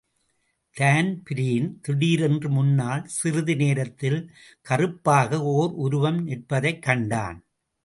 Dan Breen 0.75 1.79
திடீரென்று 1.81 2.49
முன்னால் 2.49 3.05
சிறிதுதுரத்தில் 3.17 4.19
கறுப்பாக 4.69 5.39
ஓர் 5.53 5.71
ஒருவம் 5.75 6.19
நிற்பதைக் 6.27 6.81
கண்டான். 6.81 7.39